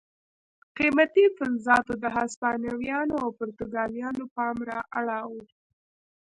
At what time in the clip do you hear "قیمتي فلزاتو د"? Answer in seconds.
0.77-2.05